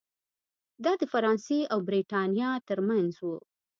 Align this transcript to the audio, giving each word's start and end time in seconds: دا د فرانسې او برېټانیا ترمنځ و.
دا 0.83 0.93
د 1.01 1.03
فرانسې 1.11 1.59
او 1.73 1.79
برېټانیا 1.87 2.49
ترمنځ 2.69 3.11
و. 3.25 3.27